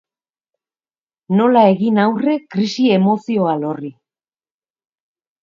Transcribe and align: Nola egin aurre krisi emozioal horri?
Nola 1.39 1.63
egin 1.73 1.99
aurre 2.05 2.39
krisi 2.55 2.87
emozioal 2.97 3.69
horri? 3.71 3.93